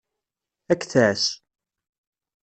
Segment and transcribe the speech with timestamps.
[0.71, 1.25] Ad k-tɛass.